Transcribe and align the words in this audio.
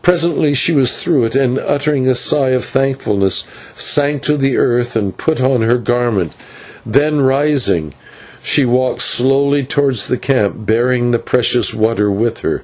Presently 0.00 0.54
she 0.54 0.72
was 0.72 0.94
through 0.94 1.24
it, 1.26 1.34
and 1.36 1.56
with 1.56 1.66
a 2.08 2.14
sigh 2.14 2.48
of 2.48 2.64
thankfulness 2.64 3.44
sank 3.74 4.22
to 4.22 4.38
the 4.38 4.56
earth 4.56 4.96
and 4.96 5.14
put 5.14 5.38
on 5.38 5.60
her 5.60 5.76
garment, 5.76 6.32
then, 6.86 7.20
rising, 7.20 7.92
she 8.42 8.64
walked 8.64 9.02
slowly 9.02 9.64
towards 9.64 10.06
the 10.08 10.16
camp, 10.16 10.64
bearing 10.64 11.10
the 11.10 11.18
precious 11.18 11.74
water 11.74 12.10
with 12.10 12.38
her. 12.38 12.62